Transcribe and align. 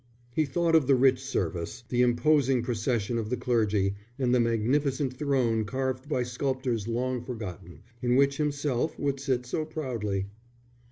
He 0.33 0.45
thought 0.45 0.73
of 0.73 0.87
the 0.87 0.95
rich 0.95 1.23
service, 1.23 1.83
the 1.89 2.01
imposing 2.01 2.63
procession 2.63 3.19
of 3.19 3.29
the 3.29 3.37
clergy, 3.37 3.93
and 4.17 4.33
the 4.33 4.39
magnificent 4.39 5.13
throne 5.15 5.63
carved 5.63 6.09
by 6.09 6.23
sculptors 6.23 6.87
long 6.87 7.23
forgotten, 7.23 7.83
in 8.01 8.15
which 8.15 8.37
himself 8.37 8.97
would 8.97 9.19
sit 9.19 9.45
so 9.45 9.63
proudly. 9.63 10.25